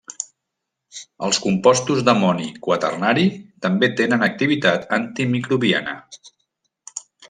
[1.27, 3.27] Els compostos d'amoni quaternari
[3.69, 5.99] també tenen activitat antimicrobiana.